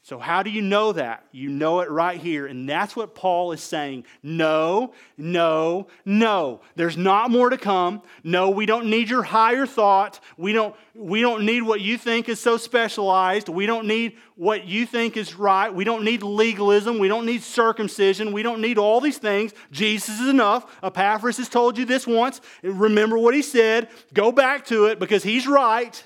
[0.08, 1.26] So, how do you know that?
[1.32, 2.46] You know it right here.
[2.46, 4.04] And that's what Paul is saying.
[4.22, 6.62] No, no, no.
[6.76, 8.00] There's not more to come.
[8.24, 10.18] No, we don't need your higher thought.
[10.38, 13.50] We don't, we don't need what you think is so specialized.
[13.50, 15.74] We don't need what you think is right.
[15.74, 16.98] We don't need legalism.
[16.98, 18.32] We don't need circumcision.
[18.32, 19.52] We don't need all these things.
[19.70, 20.74] Jesus is enough.
[20.82, 22.40] Epaphras has told you this once.
[22.62, 23.90] Remember what he said.
[24.14, 26.02] Go back to it because he's right.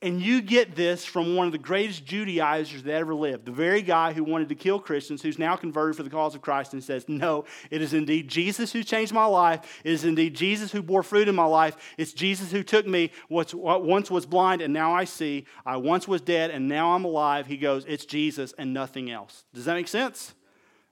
[0.00, 3.82] And you get this from one of the greatest Judaizers that ever lived, the very
[3.82, 6.84] guy who wanted to kill Christians, who's now converted for the cause of Christ, and
[6.84, 9.80] says, No, it is indeed Jesus who changed my life.
[9.82, 11.76] It is indeed Jesus who bore fruit in my life.
[11.98, 15.46] It's Jesus who took me, what once was blind and now I see.
[15.66, 17.48] I once was dead and now I'm alive.
[17.48, 19.42] He goes, It's Jesus and nothing else.
[19.52, 20.32] Does that make sense?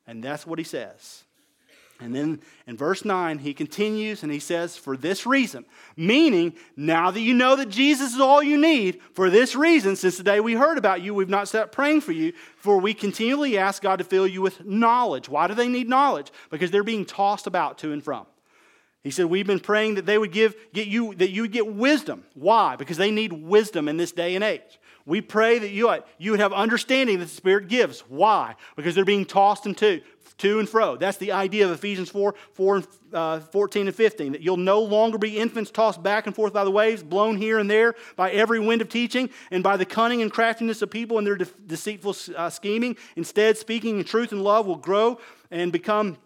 [0.08, 1.25] And that's what he says.
[1.98, 5.64] And then in verse 9, he continues and he says, For this reason,
[5.96, 10.18] meaning now that you know that Jesus is all you need, for this reason, since
[10.18, 13.56] the day we heard about you, we've not stopped praying for you, for we continually
[13.56, 15.28] ask God to fill you with knowledge.
[15.28, 16.30] Why do they need knowledge?
[16.50, 18.26] Because they're being tossed about to and from.
[19.02, 21.66] He said, We've been praying that they would give, get you, that you would get
[21.66, 22.24] wisdom.
[22.34, 22.76] Why?
[22.76, 24.80] Because they need wisdom in this day and age.
[25.06, 28.00] We pray that you, you would have understanding that the Spirit gives.
[28.00, 28.56] Why?
[28.74, 30.00] Because they're being tossed into
[30.38, 30.96] to and fro.
[30.96, 34.80] That's the idea of Ephesians 4, 4 and, uh, 14 and 15, that you'll no
[34.80, 38.30] longer be infants tossed back and forth by the waves, blown here and there by
[38.30, 41.46] every wind of teaching, and by the cunning and craftiness of people and their de-
[41.66, 42.96] deceitful uh, scheming.
[43.16, 45.18] Instead, speaking in truth and love will grow
[45.50, 46.18] and become,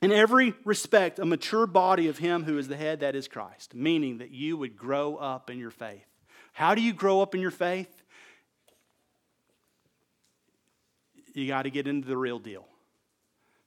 [0.00, 3.74] in every respect, a mature body of Him who is the head, that is Christ,
[3.74, 6.06] meaning that you would grow up in your faith.
[6.52, 7.94] How do you grow up in your faith?
[11.34, 12.66] You got to get into the real deal.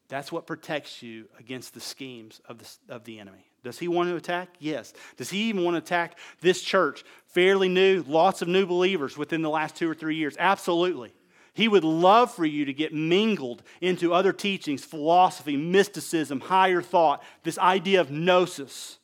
[0.10, 3.46] That's what protects you against the schemes of the, of the enemy.
[3.64, 4.50] Does he want to attack?
[4.60, 4.94] Yes.
[5.16, 7.04] Does he even want to attack this church?
[7.28, 10.36] Fairly new, lots of new believers within the last two or three years.
[10.38, 11.14] Absolutely.
[11.54, 17.24] He would love for you to get mingled into other teachings, philosophy, mysticism, higher thought,
[17.44, 18.98] this idea of gnosis.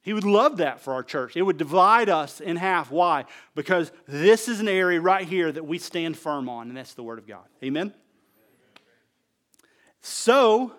[0.00, 1.36] He would love that for our church.
[1.36, 2.90] It would divide us in half.
[2.90, 3.24] Why?
[3.54, 7.02] Because this is an area right here that we stand firm on, and that's the
[7.02, 7.44] Word of God.
[7.62, 7.92] Amen?
[10.02, 10.74] So,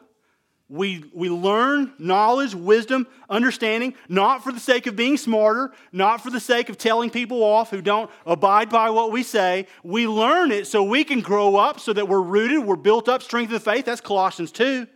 [0.69, 6.29] we, we learn knowledge, wisdom, understanding, not for the sake of being smarter, not for
[6.29, 9.67] the sake of telling people off who don't abide by what we say.
[9.83, 13.21] We learn it so we can grow up, so that we're rooted, we're built up,
[13.21, 13.85] strength of faith.
[13.85, 14.87] That's Colossians 2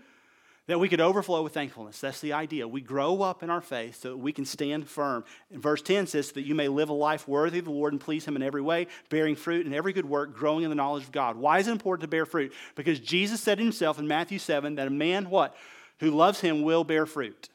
[0.67, 1.99] that we could overflow with thankfulness.
[1.99, 2.67] That's the idea.
[2.67, 5.23] We grow up in our faith so that we can stand firm.
[5.51, 8.01] And verse 10 says, that you may live a life worthy of the Lord and
[8.01, 11.03] please Him in every way, bearing fruit in every good work, growing in the knowledge
[11.03, 11.37] of God.
[11.37, 12.53] Why is it important to bear fruit?
[12.75, 15.55] Because Jesus said himself in Matthew 7 that a man, what?
[15.99, 17.49] Who loves Him will bear fruit.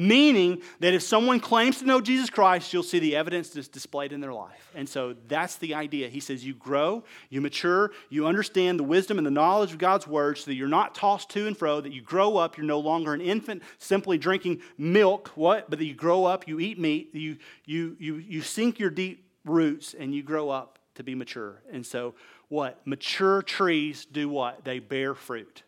[0.00, 4.12] Meaning that if someone claims to know Jesus Christ, you'll see the evidence that's displayed
[4.12, 4.70] in their life.
[4.76, 6.08] And so that's the idea.
[6.08, 10.06] He says you grow, you mature, you understand the wisdom and the knowledge of God's
[10.06, 12.78] word so that you're not tossed to and fro, that you grow up, you're no
[12.78, 15.68] longer an infant simply drinking milk, what?
[15.68, 19.28] But that you grow up, you eat meat, you, you, you, you sink your deep
[19.44, 21.60] roots, and you grow up to be mature.
[21.72, 22.14] And so
[22.46, 22.80] what?
[22.86, 24.62] Mature trees do what?
[24.62, 25.64] They bear fruit.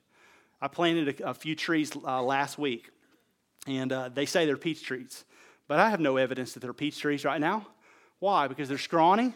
[0.62, 2.92] I planted a, a few trees uh, last week
[3.70, 5.24] and uh, they say they're peach trees.
[5.68, 7.66] But I have no evidence that they're peach trees right now.
[8.18, 8.48] Why?
[8.48, 9.32] Because they're scrawny,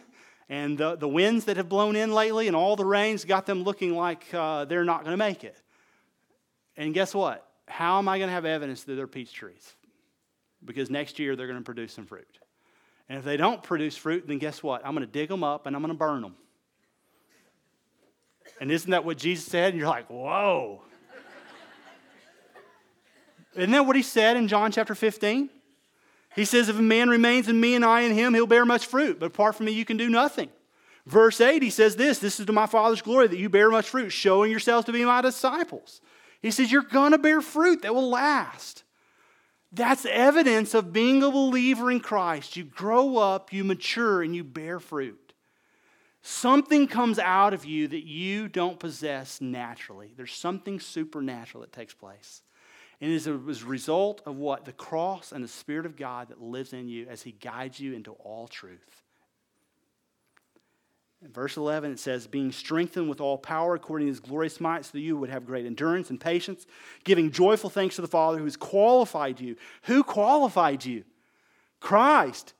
[0.49, 3.63] and the, the winds that have blown in lately and all the rains got them
[3.63, 5.59] looking like uh, they're not going to make it.
[6.77, 7.47] And guess what?
[7.67, 9.73] How am I going to have evidence that they're peach trees?
[10.63, 12.27] Because next year they're going to produce some fruit.
[13.09, 14.85] And if they don't produce fruit, then guess what?
[14.85, 16.35] I'm going to dig them up and I'm going to burn them.
[18.59, 19.73] And isn't that what Jesus said?
[19.73, 20.83] And you're like, whoa,
[23.55, 25.49] isn't that what he said in John chapter 15?
[26.35, 28.85] He says, If a man remains in me and I in him, he'll bear much
[28.85, 29.19] fruit.
[29.19, 30.49] But apart from me, you can do nothing.
[31.05, 33.89] Verse 8, he says this This is to my Father's glory that you bear much
[33.89, 36.01] fruit, showing yourselves to be my disciples.
[36.41, 38.83] He says, You're going to bear fruit that will last.
[39.71, 42.55] That's evidence of being a believer in Christ.
[42.55, 45.33] You grow up, you mature, and you bear fruit.
[46.21, 50.11] Something comes out of you that you don't possess naturally.
[50.15, 52.41] There's something supernatural that takes place.
[53.01, 54.65] And it is a result of what?
[54.65, 57.93] The cross and the Spirit of God that lives in you as He guides you
[57.93, 59.03] into all truth.
[61.23, 64.85] In verse 11, it says, Being strengthened with all power according to His glorious might,
[64.85, 66.65] so that you would have great endurance and patience,
[67.03, 69.55] giving joyful thanks to the Father who has qualified you.
[69.83, 71.03] Who qualified you?
[71.79, 72.53] Christ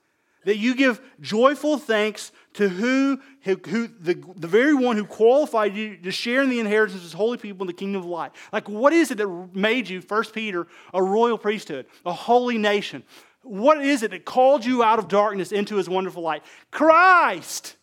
[0.45, 5.75] that you give joyful thanks to who, who, who, the, the very one who qualified
[5.75, 8.31] you to share in the inheritance of his holy people in the kingdom of light.
[8.53, 13.03] Like, what is it that made you, First Peter, a royal priesthood, a holy nation?
[13.41, 16.43] What is it that called you out of darkness into his wonderful light?
[16.71, 17.75] Christ!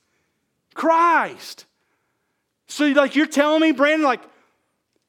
[0.75, 1.67] Christ!
[2.67, 4.23] So, like, you're telling me, Brandon, like,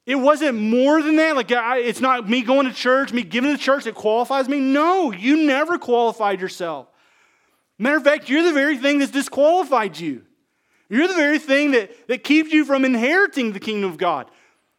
[0.06, 1.34] it wasn't more than that.
[1.34, 4.60] Like, I, it's not me going to church, me giving to church that qualifies me.
[4.60, 6.88] No, you never qualified yourself.
[7.78, 10.22] Matter of fact, you're the very thing that's disqualified you.
[10.88, 14.30] You're the very thing that, that keeps you from inheriting the kingdom of God.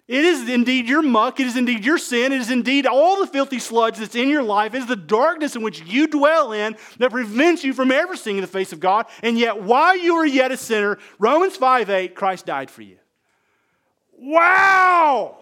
[0.07, 1.39] It is indeed your muck.
[1.39, 2.31] It is indeed your sin.
[2.31, 4.75] It is indeed all the filthy sludge that's in your life.
[4.75, 8.39] It is the darkness in which you dwell in that prevents you from ever seeing
[8.39, 9.07] the face of God.
[9.23, 12.97] And yet, while you were yet a sinner, Romans 5 8, Christ died for you.
[14.17, 15.39] Wow!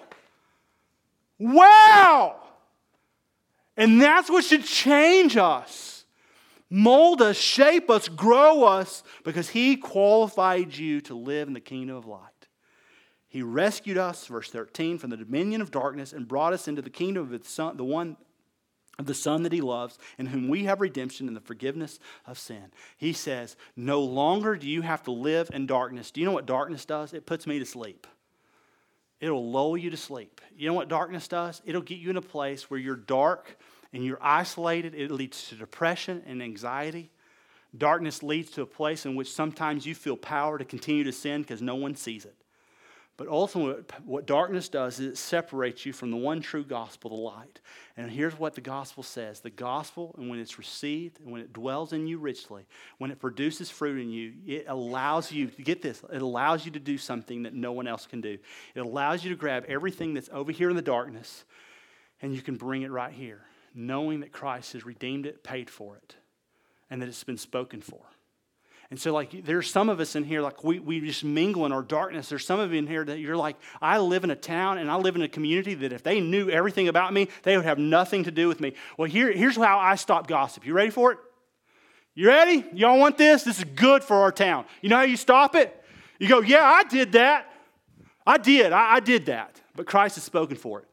[1.37, 2.37] Wow!
[3.75, 5.92] And that's what should change us,
[6.73, 11.95] mold us, shape us, grow us, because He qualified you to live in the kingdom
[11.95, 12.47] of light.
[13.29, 16.89] He rescued us, verse 13, from the dominion of darkness and brought us into the
[16.89, 18.17] kingdom of the, son, the one
[18.97, 22.39] of the Son that He loves, in whom we have redemption and the forgiveness of
[22.39, 22.71] sin.
[22.97, 26.09] He says, No longer do you have to live in darkness.
[26.09, 27.13] Do you know what darkness does?
[27.13, 28.07] It puts me to sleep.
[29.19, 30.41] It'll lull you to sleep.
[30.57, 31.61] You know what darkness does?
[31.65, 33.57] It'll get you in a place where you're dark
[33.93, 34.95] and you're isolated.
[34.95, 37.11] It leads to depression and anxiety.
[37.77, 41.41] Darkness leads to a place in which sometimes you feel power to continue to sin
[41.41, 42.35] because no one sees it.
[43.15, 47.15] But ultimately, what darkness does is it separates you from the one true gospel, the
[47.15, 47.59] light.
[47.95, 51.53] And here's what the gospel says the gospel, and when it's received, and when it
[51.53, 52.65] dwells in you richly,
[52.97, 56.79] when it produces fruit in you, it allows you, get this, it allows you to
[56.79, 58.39] do something that no one else can do.
[58.73, 61.45] It allows you to grab everything that's over here in the darkness,
[62.23, 63.41] and you can bring it right here,
[63.73, 66.15] knowing that Christ has redeemed it, paid for it,
[66.89, 68.01] and that it's been spoken for.
[68.89, 71.71] And so, like, there's some of us in here, like, we, we just mingle in
[71.71, 72.29] our darkness.
[72.29, 74.91] There's some of you in here that you're like, I live in a town and
[74.91, 77.79] I live in a community that if they knew everything about me, they would have
[77.79, 78.73] nothing to do with me.
[78.97, 80.65] Well, here, here's how I stop gossip.
[80.65, 81.17] You ready for it?
[82.13, 82.65] You ready?
[82.73, 83.43] Y'all want this?
[83.43, 84.65] This is good for our town.
[84.81, 85.75] You know how you stop it?
[86.19, 87.51] You go, Yeah, I did that.
[88.27, 88.71] I did.
[88.71, 89.59] I, I did that.
[89.75, 90.87] But Christ has spoken for it.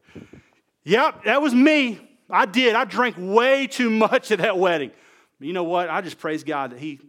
[0.85, 1.99] Yep, that was me.
[2.31, 2.75] I did.
[2.75, 4.91] I drank way too much at that wedding.
[5.39, 5.89] you know what?
[5.89, 6.99] I just praise God that He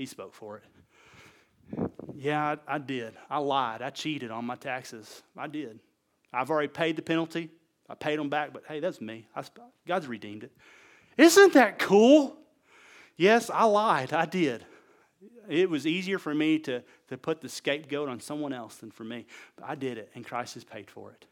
[0.00, 0.64] he spoke for it.
[2.14, 3.12] Yeah, I, I, did.
[3.28, 3.82] I lied.
[3.82, 5.22] I cheated on my taxes.
[5.36, 5.78] I did.
[6.32, 7.50] I've already paid the penalty.
[7.88, 9.26] I paid them back, but hey, that's me.
[9.36, 9.42] I,
[9.86, 10.52] God's redeemed it.
[11.18, 12.36] Isn't that cool?
[13.16, 14.12] Yes, I lied.
[14.12, 14.64] I did.
[15.48, 19.04] It was easier for me to, to put the scapegoat on someone else than for
[19.04, 19.26] me.
[19.56, 21.26] But I did it, and Christ has paid for it.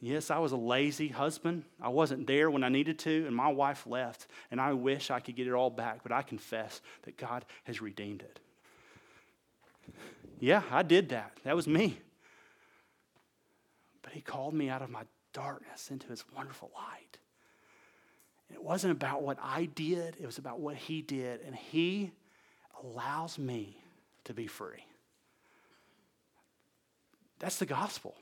[0.00, 1.64] Yes, I was a lazy husband.
[1.80, 5.20] I wasn't there when I needed to, and my wife left, and I wish I
[5.20, 8.40] could get it all back, but I confess that God has redeemed it.
[10.38, 11.32] Yeah, I did that.
[11.44, 11.98] That was me.
[14.02, 17.18] But He called me out of my darkness into His wonderful light.
[18.52, 22.12] It wasn't about what I did, it was about what He did, and He
[22.84, 23.78] allows me
[24.24, 24.84] to be free.
[27.38, 28.14] That's the gospel.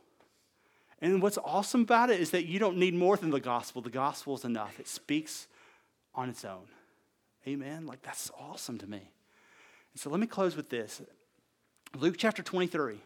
[1.04, 3.82] And what's awesome about it is that you don't need more than the gospel.
[3.82, 5.46] The gospel is enough, it speaks
[6.14, 6.64] on its own.
[7.46, 7.84] Amen?
[7.84, 9.02] Like, that's awesome to me.
[9.92, 11.02] And so let me close with this
[11.94, 12.96] Luke chapter 23.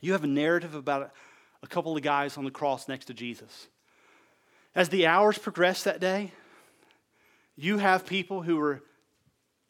[0.00, 1.12] You have a narrative about
[1.62, 3.68] a couple of guys on the cross next to Jesus.
[4.74, 6.32] As the hours progress that day,
[7.56, 8.82] you have people who were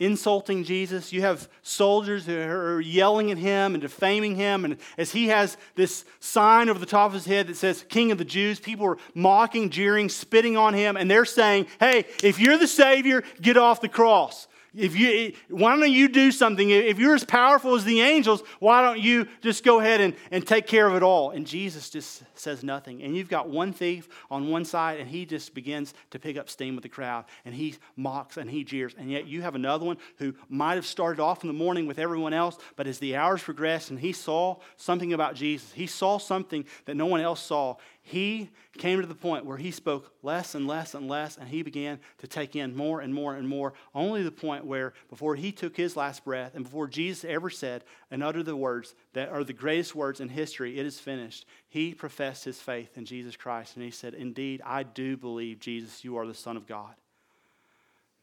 [0.04, 1.12] insulting Jesus.
[1.12, 4.64] You have soldiers who are yelling at him and defaming him.
[4.64, 8.10] And as he has this sign over the top of his head that says, King
[8.10, 10.96] of the Jews, people are mocking, jeering, spitting on him.
[10.96, 14.48] And they're saying, Hey, if you're the Savior, get off the cross.
[14.74, 16.70] If you, why don't you do something?
[16.70, 20.46] If you're as powerful as the angels, why don't you just go ahead and, and
[20.46, 21.30] take care of it all?
[21.30, 23.02] And Jesus just says nothing.
[23.02, 26.48] And you've got one thief on one side, and he just begins to pick up
[26.48, 28.94] steam with the crowd, and he mocks and he jeers.
[28.96, 31.98] And yet you have another one who might have started off in the morning with
[31.98, 36.18] everyone else, but as the hours progressed and he saw something about Jesus, he saw
[36.18, 40.56] something that no one else saw, he came to the point where he spoke less
[40.56, 43.74] and less and less, and he began to take in more and more and more,
[43.94, 47.84] only the point where before he took his last breath and before Jesus ever said
[48.10, 51.94] and uttered the words that are the greatest words in history, it is finished, he
[51.94, 56.16] professed his faith in Jesus Christ, and he said, Indeed, I do believe, Jesus, you
[56.16, 56.94] are the Son of God.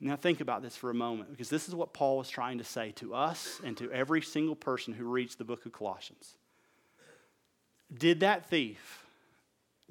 [0.02, 2.64] Now, think about this for a moment, because this is what Paul was trying to
[2.64, 6.36] say to us and to every single person who reads the book of Colossians.
[7.94, 8.99] Did that thief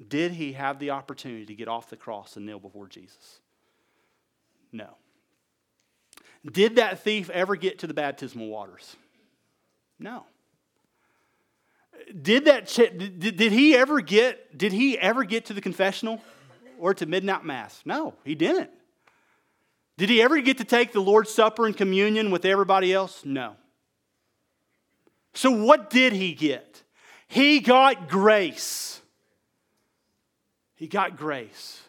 [0.07, 3.39] did he have the opportunity to get off the cross and kneel before Jesus?
[4.71, 4.95] No.
[6.49, 8.95] Did that thief ever get to the baptismal waters?
[9.99, 10.23] No.
[12.21, 16.21] Did that did, did he ever get did he ever get to the confessional
[16.79, 17.81] or to midnight mass?
[17.83, 18.69] No, he didn't.
[19.97, 23.25] Did he ever get to take the Lord's Supper and communion with everybody else?
[23.25, 23.55] No.
[25.33, 26.83] So what did he get?
[27.27, 28.98] He got grace.
[30.79, 31.81] He got grace.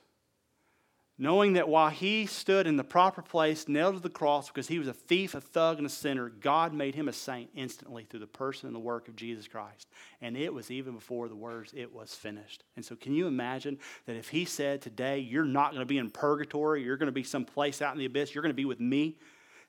[1.16, 4.80] knowing that while he stood in the proper place, nailed to the cross because he
[4.80, 8.20] was a thief, a thug, and a sinner, God made him a saint instantly through
[8.20, 9.86] the person and the work of Jesus Christ.
[10.20, 12.64] And it was even before the words, it was finished.
[12.74, 15.98] And so, can you imagine that if he said today, you're not going to be
[15.98, 18.64] in purgatory, you're going to be someplace out in the abyss, you're going to be
[18.64, 19.18] with me,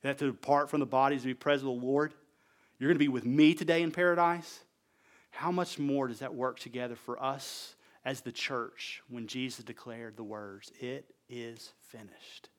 [0.01, 2.13] that to depart from the bodies to be present with the Lord,
[2.80, 4.61] you're going to be with me today in paradise?
[5.30, 10.18] How much more does that work together for us as the church when Jesus declared
[10.18, 12.49] the words, It is finished.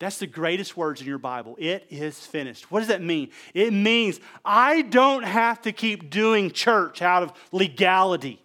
[0.00, 1.56] That's the greatest words in your Bible.
[1.58, 2.70] It is finished.
[2.70, 3.30] What does that mean?
[3.54, 8.42] It means I don't have to keep doing church out of legality.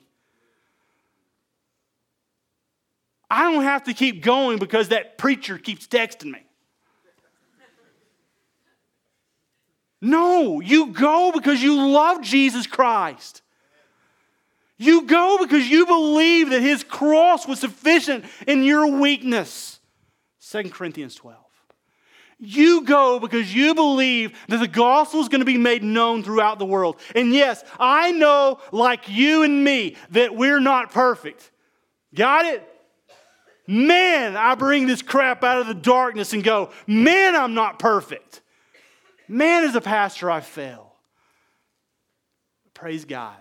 [3.30, 6.44] I don't have to keep going because that preacher keeps texting me.
[10.02, 13.42] No, you go because you love Jesus Christ.
[14.80, 19.82] You go because you believe that his cross was sufficient in your weakness.
[20.50, 21.36] 2 Corinthians 12.
[22.40, 26.60] You go because you believe that the gospel is going to be made known throughout
[26.60, 26.98] the world.
[27.14, 31.52] And yes, I know, like you and me, that we're not perfect.
[32.16, 32.66] Got it?
[33.68, 38.42] Man, I bring this crap out of the darkness and go, man, I'm not perfect.
[39.28, 40.94] Man, as a pastor, I fail.
[42.74, 43.36] Praise God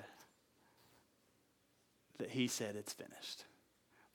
[2.19, 3.45] that he said it's finished.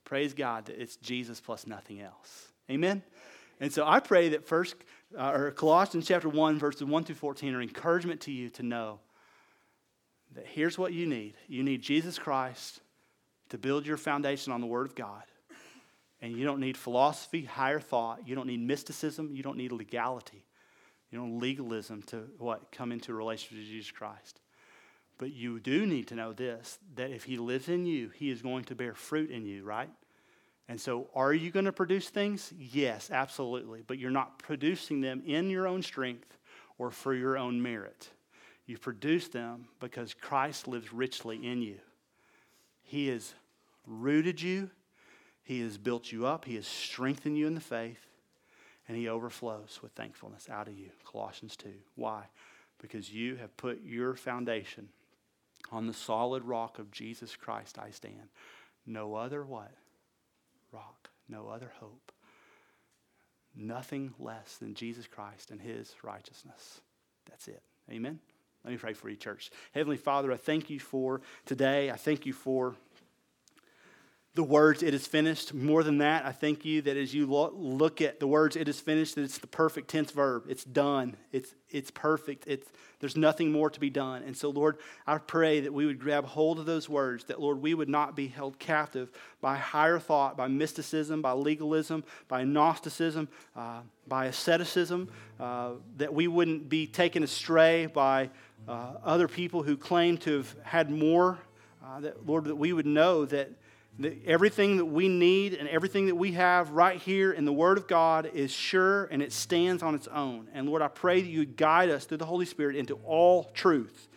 [0.04, 2.52] Praise God that it's Jesus plus nothing else.
[2.70, 3.02] Amen?
[3.60, 4.76] And so I pray that first,
[5.16, 9.00] uh, or Colossians chapter 1, verses 1 through 14 are encouragement to you to know
[10.34, 11.34] that here's what you need.
[11.46, 12.80] You need Jesus Christ
[13.50, 15.22] to build your foundation on the Word of God.
[16.20, 18.26] And you don't need philosophy, higher thought.
[18.26, 19.30] You don't need mysticism.
[19.34, 20.44] You don't need legality.
[21.10, 22.72] You don't legalism to what?
[22.72, 24.40] Come into a relationship with Jesus Christ.
[25.18, 28.42] But you do need to know this that if He lives in you, He is
[28.42, 29.90] going to bear fruit in you, right?
[30.68, 32.52] And so, are you going to produce things?
[32.58, 33.82] Yes, absolutely.
[33.86, 36.38] But you're not producing them in your own strength
[36.78, 38.08] or for your own merit.
[38.66, 41.76] You produce them because Christ lives richly in you.
[42.82, 43.34] He has
[43.86, 44.70] rooted you,
[45.42, 48.06] He has built you up, He has strengthened you in the faith,
[48.88, 50.90] and He overflows with thankfulness out of you.
[51.04, 51.68] Colossians 2.
[51.94, 52.24] Why?
[52.80, 54.88] Because you have put your foundation
[55.70, 58.28] on the solid rock of Jesus Christ I stand.
[58.86, 59.72] No other what?
[60.72, 61.10] Rock.
[61.28, 62.12] No other hope.
[63.56, 66.80] Nothing less than Jesus Christ and his righteousness.
[67.28, 67.62] That's it.
[67.90, 68.18] Amen.
[68.64, 69.50] Let me pray for you, church.
[69.72, 71.90] Heavenly Father, I thank you for today.
[71.90, 72.74] I thank you for
[74.34, 75.54] the words, it is finished.
[75.54, 78.80] More than that, I thank you that as you look at the words, it is
[78.80, 80.46] finished, that it's the perfect tense verb.
[80.48, 81.16] It's done.
[81.30, 82.44] It's, it's perfect.
[82.48, 82.68] It's,
[82.98, 84.24] there's nothing more to be done.
[84.24, 87.62] And so, Lord, I pray that we would grab hold of those words, that, Lord,
[87.62, 93.28] we would not be held captive by higher thought, by mysticism, by legalism, by Gnosticism,
[93.54, 98.30] uh, by asceticism, uh, that we wouldn't be taken astray by
[98.66, 101.38] uh, other people who claim to have had more.
[101.84, 103.50] Uh, that, Lord, that we would know that
[104.26, 107.86] everything that we need and everything that we have right here in the Word of
[107.86, 110.48] God is sure and it stands on its own.
[110.52, 113.44] And Lord, I pray that you would guide us through the Holy Spirit into all
[113.54, 114.08] truth.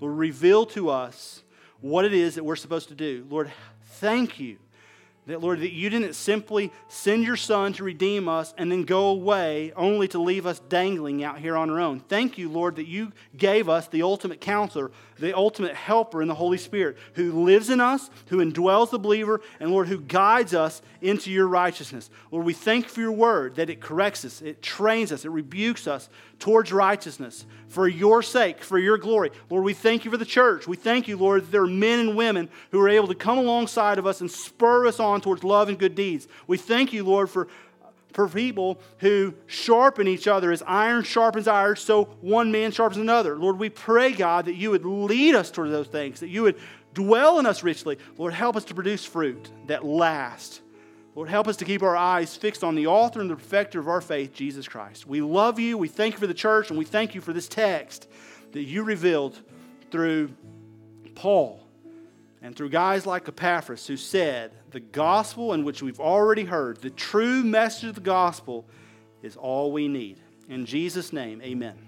[0.00, 1.42] Lord, reveal to us
[1.80, 3.26] what it is that we're supposed to do.
[3.28, 3.50] Lord,
[3.82, 4.58] thank you
[5.28, 9.08] that, Lord, that you didn't simply send your son to redeem us and then go
[9.08, 12.00] away only to leave us dangling out here on our own.
[12.00, 16.34] Thank you, Lord, that you gave us the ultimate counselor, the ultimate helper in the
[16.34, 20.80] Holy Spirit, who lives in us, who indwells the believer, and Lord, who guides us
[21.02, 22.08] into your righteousness.
[22.30, 25.30] Lord, we thank you for your word that it corrects us, it trains us, it
[25.30, 26.08] rebukes us
[26.38, 29.30] towards righteousness for your sake, for your glory.
[29.50, 30.66] Lord, we thank you for the church.
[30.66, 33.38] We thank you, Lord, that there are men and women who are able to come
[33.38, 36.28] alongside of us and spur us on towards love and good deeds.
[36.46, 37.48] We thank you, Lord, for
[38.14, 43.36] for people who sharpen each other as iron sharpens iron, so one man sharpens another.
[43.36, 46.58] Lord, we pray, God, that you would lead us toward those things, that you would
[46.94, 47.98] dwell in us richly.
[48.16, 50.62] Lord, help us to produce fruit that lasts.
[51.18, 53.88] Lord, help us to keep our eyes fixed on the author and the perfecter of
[53.88, 55.04] our faith, Jesus Christ.
[55.04, 55.76] We love you.
[55.76, 58.08] We thank you for the church, and we thank you for this text
[58.52, 59.36] that you revealed
[59.90, 60.30] through
[61.16, 61.66] Paul
[62.40, 66.90] and through guys like Epaphras who said, the gospel in which we've already heard, the
[66.90, 68.64] true message of the gospel,
[69.20, 70.20] is all we need.
[70.48, 71.87] In Jesus' name, amen.